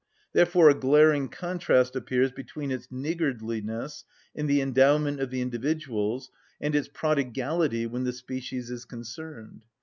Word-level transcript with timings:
Therefore 0.33 0.67
a 0.71 0.73
glaring 0.73 1.29
contrast 1.29 1.95
appears 1.95 2.31
between 2.31 2.71
its 2.71 2.87
niggardliness 2.87 4.03
in 4.33 4.47
the 4.47 4.59
endowment 4.59 5.19
of 5.19 5.29
the 5.29 5.41
individuals 5.41 6.31
and 6.59 6.73
its 6.73 6.87
prodigality 6.87 7.85
when 7.85 8.03
the 8.03 8.13
species 8.13 8.71
is 8.71 8.83
concerned. 8.83 9.61